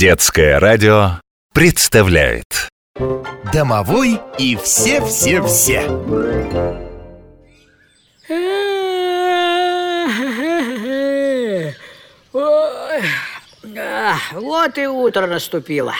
Детское 0.00 0.58
радио 0.58 1.20
представляет. 1.52 2.70
Домовой 3.52 4.18
и 4.38 4.56
все-все-все. 4.56 5.82
Вот 14.32 14.78
и 14.78 14.86
утро 14.86 15.26
наступило. 15.26 15.92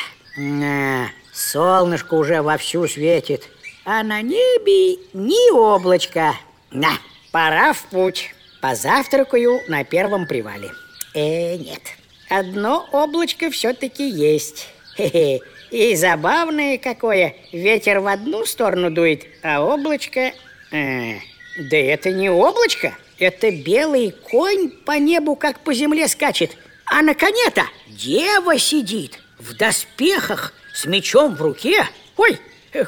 Солнышко 1.35 2.15
уже 2.15 2.41
вовсю 2.41 2.89
светит 2.89 3.51
А 3.85 4.03
на 4.03 4.23
небе 4.23 4.99
ни 5.13 5.53
облачка. 5.53 6.37
На, 6.71 6.93
пора 7.33 7.75
в 7.75 7.83
путь. 7.91 8.35
Позавтракаю 8.63 9.61
на 9.69 9.85
первом 9.85 10.27
привале. 10.27 10.71
Э, 11.13 11.59
нет 11.59 12.00
Одно 12.31 12.89
облачко 12.93 13.51
все-таки 13.51 14.09
есть 14.09 14.69
Хе-хе. 14.97 15.41
И 15.73 15.97
забавное 15.97 16.79
какое 16.79 17.35
Ветер 17.51 17.99
в 17.99 18.07
одну 18.07 18.47
сторону 18.47 18.89
дует, 18.89 19.27
а 19.43 19.61
облачко... 19.61 20.33
э, 20.71 21.15
да 21.59 21.77
это 21.77 22.13
не 22.13 22.31
облачко 22.31 22.97
Это 23.19 23.51
белый 23.51 24.13
конь 24.31 24.71
по 24.71 24.93
небу, 24.93 25.35
как 25.35 25.59
по 25.65 25.75
земле 25.75 26.07
скачет 26.07 26.53
А 26.87 27.03
на 27.03 27.15
коне-то 27.15 27.65
дева 27.89 28.57
сидит 28.61 29.19
В 29.41 29.57
доспехах, 29.57 30.53
с 30.73 30.85
мечом 30.85 31.35
в 31.35 31.43
руке 31.43 31.85
Ой, 32.17 32.39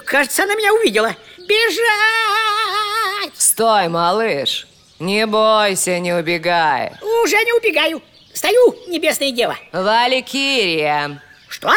кажется, 0.04 0.44
она 0.44 0.54
меня 0.54 0.72
увидела 0.72 1.16
Бежать! 1.38 3.32
Стой, 3.34 3.88
малыш! 3.88 4.68
Не 5.00 5.26
бойся, 5.26 5.98
не 5.98 6.12
убегай. 6.12 6.92
Уже 7.24 7.34
не 7.34 7.52
убегаю 7.54 8.00
Стою, 8.34 8.74
небесная 8.88 9.30
дева 9.30 9.56
Валькирия. 9.72 11.22
Что? 11.48 11.70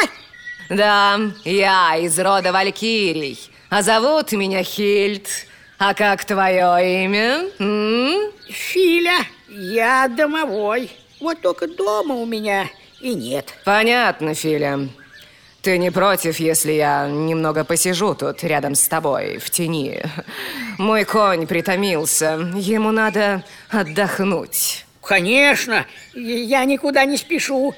Да, 0.69 1.19
я 1.43 1.97
из 1.97 2.17
рода 2.17 2.51
Валькирий. 2.51 3.39
А 3.69 3.81
зовут 3.81 4.31
меня 4.31 4.63
Хильд. 4.63 5.27
А 5.77 5.93
как 5.93 6.23
твое 6.23 7.03
имя? 7.03 7.49
М? 7.59 8.31
Филя, 8.49 9.25
я 9.49 10.07
домовой 10.07 10.89
Вот 11.19 11.41
только 11.41 11.67
дома 11.67 12.15
у 12.15 12.25
меня 12.25 12.69
и 13.01 13.13
нет 13.13 13.53
Понятно, 13.65 14.33
Филя. 14.33 14.87
Ты 15.61 15.77
не 15.77 15.91
против, 15.91 16.39
если 16.39 16.71
я 16.73 17.07
немного 17.09 17.65
посижу 17.65 18.13
тут 18.15 18.43
рядом 18.43 18.75
с 18.75 18.87
тобой, 18.87 19.39
в 19.39 19.49
тени? 19.49 20.01
Мой 20.77 21.03
конь 21.05 21.47
притомился. 21.47 22.51
Ему 22.55 22.91
надо 22.91 23.43
отдохнуть. 23.69 24.84
Конечно, 25.05 25.85
я 26.13 26.65
никуда 26.65 27.05
не 27.05 27.17
спешу. 27.17 27.75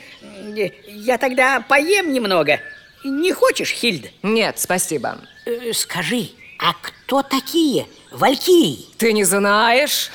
Я 0.87 1.17
тогда 1.17 1.59
поем 1.59 2.13
немного. 2.13 2.59
Не 3.03 3.33
хочешь, 3.33 3.71
Хильд? 3.71 4.11
Нет, 4.23 4.57
спасибо. 4.59 5.19
Э, 5.45 5.73
Скажи, 5.73 6.29
а 6.57 6.73
кто 6.73 7.21
такие 7.23 7.85
валькирии? 8.11 8.85
Ты 8.97 9.13
не 9.13 9.23
знаешь? 9.23 10.09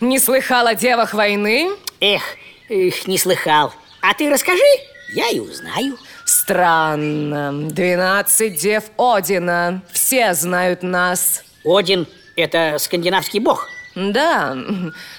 Не 0.00 0.18
слыхал 0.18 0.66
о 0.66 0.74
девах 0.74 1.14
войны? 1.14 1.70
Эх, 2.00 2.22
эх, 2.68 3.06
не 3.06 3.18
слыхал. 3.18 3.74
А 4.00 4.14
ты 4.14 4.30
расскажи, 4.30 4.62
я 5.12 5.28
и 5.30 5.40
узнаю. 5.40 5.98
Странно. 6.24 7.52
Двенадцать 7.70 8.60
дев 8.60 8.84
Одина. 8.96 9.82
Все 9.92 10.32
знают 10.34 10.82
нас. 10.82 11.42
Один– 11.64 12.06
это 12.36 12.76
скандинавский 12.78 13.40
бог. 13.40 13.68
Да, 13.94 14.56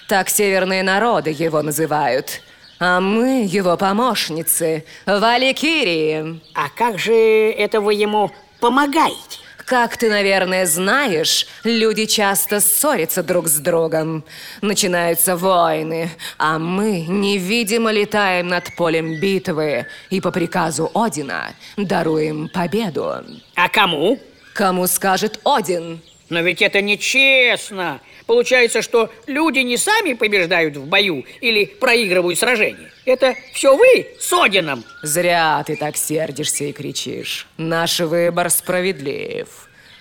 так 0.07 0.29
северные 0.29 0.83
народы 0.83 1.29
его 1.31 1.61
называют. 1.61 2.41
А 2.79 2.99
мы 2.99 3.45
его 3.45 3.77
помощницы, 3.77 4.85
Валикирии. 5.05 6.41
А 6.55 6.69
как 6.69 6.97
же 6.97 7.13
это 7.13 7.79
вы 7.79 7.93
ему 7.93 8.31
помогаете? 8.59 9.39
Как 9.65 9.95
ты, 9.97 10.09
наверное, 10.09 10.65
знаешь, 10.65 11.47
люди 11.63 12.05
часто 12.05 12.59
ссорятся 12.59 13.23
друг 13.23 13.47
с 13.47 13.57
другом. 13.57 14.25
Начинаются 14.61 15.37
войны, 15.37 16.09
а 16.37 16.59
мы 16.59 17.01
невидимо 17.01 17.91
летаем 17.91 18.47
над 18.47 18.75
полем 18.75 19.19
битвы 19.19 19.85
и 20.09 20.19
по 20.19 20.31
приказу 20.31 20.91
Одина 20.93 21.53
даруем 21.77 22.49
победу. 22.49 23.23
А 23.55 23.69
кому? 23.69 24.19
Кому 24.53 24.87
скажет 24.87 25.39
Один? 25.45 26.01
Но 26.29 26.41
ведь 26.41 26.61
это 26.61 26.81
нечестно. 26.81 28.01
Получается, 28.31 28.81
что 28.81 29.09
люди 29.27 29.59
не 29.59 29.75
сами 29.75 30.13
побеждают 30.13 30.77
в 30.77 30.85
бою 30.85 31.25
или 31.41 31.65
проигрывают 31.65 32.39
сражение. 32.39 32.89
Это 33.03 33.35
все 33.51 33.75
вы 33.75 34.07
с 34.21 34.31
Одином. 34.31 34.85
Зря 35.03 35.61
ты 35.67 35.75
так 35.75 35.97
сердишься 35.97 36.63
и 36.63 36.71
кричишь. 36.71 37.45
Наш 37.57 37.99
выбор 37.99 38.49
справедлив. 38.49 39.49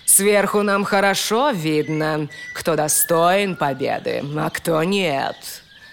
Сверху 0.05 0.61
нам 0.61 0.85
хорошо 0.85 1.49
видно, 1.49 2.29
кто 2.55 2.77
достоин 2.77 3.57
победы, 3.57 4.23
а 4.37 4.49
кто 4.49 4.81
нет. 4.81 5.35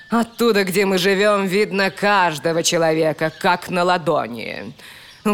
Оттуда, 0.09 0.63
где 0.63 0.87
мы 0.87 0.99
живем, 0.99 1.45
видно 1.45 1.91
каждого 1.91 2.63
человека, 2.63 3.33
как 3.37 3.69
на 3.69 3.83
ладони. 3.83 4.73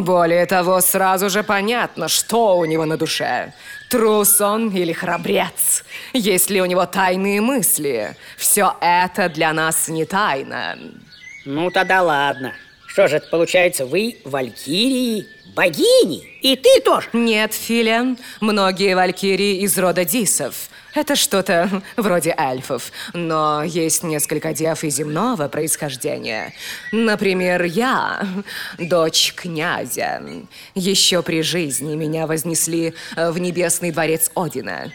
Более 0.03 0.45
того, 0.47 0.81
сразу 0.81 1.31
же 1.31 1.45
понятно, 1.45 2.09
что 2.09 2.57
у 2.57 2.65
него 2.65 2.85
на 2.85 2.97
душе. 2.97 3.53
Трус 3.91 4.41
он 4.41 4.71
или 4.71 4.93
храбрец? 4.93 5.85
Есть 6.13 6.51
ли 6.51 6.61
у 6.61 6.65
него 6.65 6.85
тайные 6.85 7.41
мысли? 7.41 8.17
Все 8.37 8.75
это 8.81 9.29
для 9.29 9.53
нас 9.53 9.89
не 9.89 10.05
тайна. 10.05 10.77
Ну, 11.45 11.71
тогда 11.71 12.03
ладно. 12.03 12.55
Что 12.89 13.07
же 13.07 13.17
это 13.17 13.29
получается, 13.29 13.87
вы 13.87 14.19
валькирии, 14.25 15.27
богини? 15.55 16.25
И 16.43 16.57
ты 16.57 16.81
тоже? 16.81 17.09
Нет, 17.13 17.55
Филя, 17.55 18.17
многие 18.41 18.97
валькирии 18.97 19.59
из 19.63 19.79
рода 19.79 20.05
Дисов. 20.05 20.71
Это 20.95 21.17
что-то 21.17 21.83
вроде 21.97 22.35
эльфов, 22.37 22.93
но 23.13 23.65
есть 23.65 24.05
несколько 24.05 24.55
дев 24.55 24.85
и 24.85 24.91
земного 24.91 25.49
происхождения. 25.49 26.55
Например, 26.93 27.65
я, 27.65 28.27
дочь 28.79 29.35
князя. 29.35 30.23
Еще 30.75 31.23
при 31.23 31.43
жизни 31.43 31.97
меня 31.97 32.29
вознесли 32.29 32.95
в 33.17 33.39
небесный 33.39 33.91
дворец 33.91 34.31
Одина. 34.37 34.93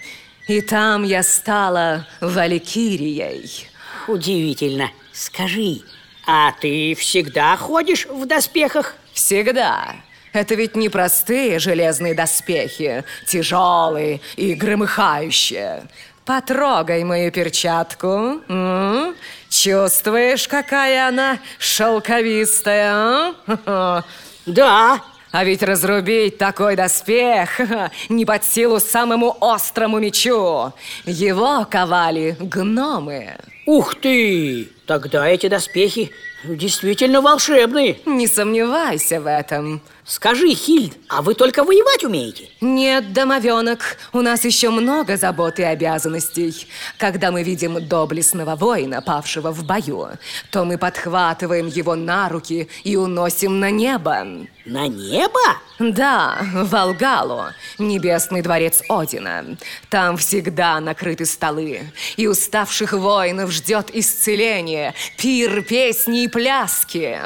И 0.47 0.61
там 0.61 1.03
я 1.03 1.21
стала 1.21 2.07
валькирией. 2.21 3.67
Удивительно. 4.07 4.91
Скажи, 5.11 5.81
а 6.25 6.53
ты 6.53 6.95
всегда 6.95 7.57
ходишь 7.57 8.05
в 8.05 8.25
доспехах? 8.25 8.95
Всегда. 9.13 9.95
Это 10.33 10.55
ведь 10.55 10.75
не 10.75 10.89
простые 10.89 11.59
железные 11.59 12.13
доспехи, 12.13 13.03
тяжелые 13.25 14.21
и 14.35 14.53
громыхающие. 14.53 15.83
Потрогай 16.25 17.03
мою 17.03 17.31
перчатку. 17.31 18.41
м? 18.47 19.15
Чувствуешь, 19.49 20.47
какая 20.47 21.07
она 21.07 21.39
шелковистая? 21.57 23.33
а? 23.65 24.03
Да. 24.45 25.01
А 25.31 25.43
ведь 25.43 25.61
разрубить 25.61 26.39
такой 26.39 26.75
доспех 26.75 27.59
не 28.09 28.25
под 28.25 28.43
силу 28.43 28.79
самому 28.79 29.37
острому 29.41 29.99
мечу. 29.99 30.73
Его 31.05 31.67
ковали 31.69 32.35
гномы. 32.39 33.35
Ух 33.67 33.93
ты! 33.95 34.69
Тогда 34.87 35.27
эти 35.27 35.47
доспехи 35.47 36.11
действительно 36.43 37.21
волшебные. 37.21 37.99
Не 38.05 38.27
сомневайся 38.27 39.19
в 39.21 39.27
этом. 39.27 39.81
Скажи, 40.09 40.55
Хильд, 40.55 40.97
а 41.07 41.21
вы 41.21 41.35
только 41.35 41.63
воевать 41.63 42.03
умеете? 42.03 42.49
Нет, 42.61 43.13
домовенок, 43.13 43.97
у 44.11 44.21
нас 44.21 44.43
еще 44.43 44.71
много 44.71 45.17
забот 45.17 45.59
и 45.59 45.63
обязанностей. 45.63 46.67
Когда 46.97 47.31
мы 47.31 47.43
видим 47.43 47.87
доблестного 47.87 48.55
воина, 48.55 49.03
павшего 49.03 49.51
в 49.51 49.63
бою, 49.63 50.07
то 50.49 50.65
мы 50.65 50.79
подхватываем 50.79 51.67
его 51.67 51.93
на 51.93 52.27
руки 52.27 52.69
и 52.83 52.95
уносим 52.95 53.59
на 53.59 53.69
небо. 53.69 54.25
На 54.65 54.87
небо? 54.87 55.39
Да, 55.77 56.39
в 56.53 56.75
Алгалу, 56.75 57.43
небесный 57.77 58.41
дворец 58.41 58.81
Одина. 58.89 59.45
Там 59.89 60.17
всегда 60.17 60.79
накрыты 60.79 61.25
столы, 61.25 61.81
и 62.17 62.27
уставших 62.27 62.93
воинов 62.93 63.51
ждет 63.51 63.89
исцеление, 63.93 64.95
пир, 65.17 65.61
песни 65.61 66.23
и 66.23 66.27
пляски. 66.29 67.19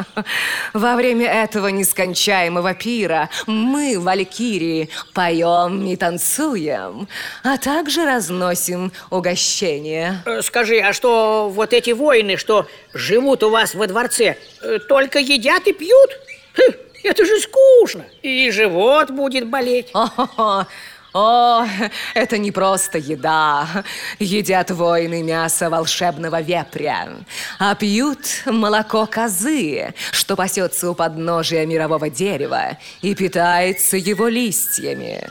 Во 0.73 0.95
время 0.95 1.27
этого 1.27 1.67
нескончаемого 1.67 2.73
пира 2.73 3.29
мы, 3.47 3.99
валькирии, 3.99 4.89
поем 5.13 5.85
и 5.85 5.95
танцуем, 5.95 7.07
а 7.43 7.57
также 7.57 8.05
разносим 8.05 8.91
угощения. 9.09 10.23
Э, 10.25 10.41
Скажи, 10.41 10.79
а 10.79 10.93
что 10.93 11.49
вот 11.53 11.73
эти 11.73 11.91
воины, 11.91 12.37
что 12.37 12.67
живут 12.93 13.43
у 13.43 13.49
вас 13.49 13.75
во 13.75 13.87
дворце, 13.87 14.37
э, 14.61 14.79
только 14.79 15.19
едят 15.19 15.67
и 15.67 15.73
пьют? 15.73 16.09
Хм, 16.57 16.71
это 17.03 17.25
же 17.25 17.39
скучно. 17.39 18.05
И 18.21 18.49
живот 18.51 19.11
будет 19.11 19.47
болеть. 19.47 19.89
О-хо-хо. 19.93 20.65
О, 21.13 21.65
это 22.15 22.37
не 22.39 22.51
просто 22.51 22.97
еда. 22.97 23.67
Едят 24.19 24.71
воины 24.71 25.21
мясо 25.21 25.69
волшебного 25.69 26.41
вепря, 26.41 27.09
а 27.59 27.75
пьют 27.75 28.25
молоко 28.45 29.05
козы, 29.05 29.93
что 30.11 30.35
пасется 30.35 30.89
у 30.89 30.95
подножия 30.95 31.65
мирового 31.65 32.09
дерева 32.09 32.77
и 33.01 33.13
питается 33.13 33.95
его 33.97 34.27
листьями. 34.27 35.29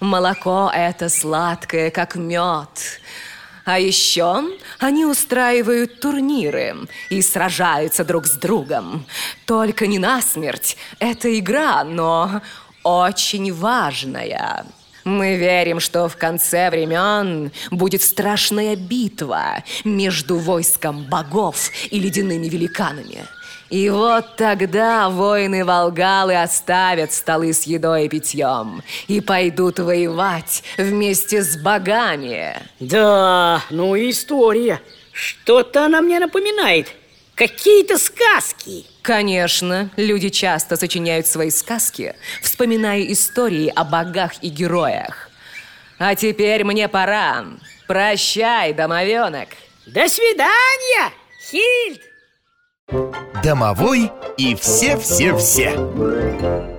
Молоко 0.00 0.70
это 0.72 1.08
сладкое, 1.08 1.90
как 1.90 2.14
мед. 2.14 3.00
А 3.64 3.78
еще 3.78 4.44
они 4.78 5.06
устраивают 5.06 5.98
турниры 5.98 6.76
и 7.08 7.22
сражаются 7.22 8.04
друг 8.04 8.26
с 8.26 8.32
другом. 8.32 9.06
Только 9.46 9.86
не 9.86 9.98
насмерть. 9.98 10.76
Это 10.98 11.36
игра, 11.36 11.82
но 11.82 12.42
очень 12.82 13.52
важная. 13.54 14.66
Мы 15.04 15.36
верим, 15.36 15.80
что 15.80 16.08
в 16.08 16.16
конце 16.16 16.70
времен 16.70 17.52
будет 17.70 18.02
страшная 18.02 18.74
битва 18.74 19.62
между 19.84 20.38
войском 20.38 21.04
богов 21.04 21.70
и 21.90 22.00
ледяными 22.00 22.48
великанами. 22.48 23.26
И 23.70 23.90
вот 23.90 24.36
тогда 24.36 25.08
воины 25.08 25.64
Волгалы 25.64 26.40
оставят 26.40 27.12
столы 27.12 27.52
с 27.52 27.64
едой 27.64 28.06
и 28.06 28.08
питьем 28.08 28.82
и 29.08 29.20
пойдут 29.20 29.78
воевать 29.78 30.62
вместе 30.76 31.42
с 31.42 31.56
богами. 31.56 32.56
Да, 32.78 33.62
ну 33.70 33.96
история. 33.96 34.80
Что-то 35.12 35.86
она 35.86 36.02
мне 36.02 36.18
напоминает. 36.18 36.92
Какие-то 37.34 37.98
сказки. 37.98 38.86
Конечно, 39.02 39.90
люди 39.96 40.28
часто 40.28 40.76
сочиняют 40.76 41.26
свои 41.26 41.50
сказки, 41.50 42.14
вспоминая 42.40 43.00
истории 43.12 43.72
о 43.74 43.84
богах 43.84 44.42
и 44.42 44.48
героях. 44.48 45.30
А 45.98 46.14
теперь 46.14 46.64
мне 46.64 46.88
пора. 46.88 47.44
Прощай, 47.86 48.72
домовенок. 48.72 49.48
До 49.86 50.08
свидания, 50.08 51.12
Хильд! 51.50 52.00
Домовой 53.42 54.10
и 54.38 54.54
все-все-все. 54.54 56.73